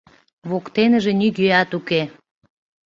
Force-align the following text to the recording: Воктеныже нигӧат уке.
Воктеныже 0.49 1.11
нигӧат 1.19 1.69
уке. 1.77 2.01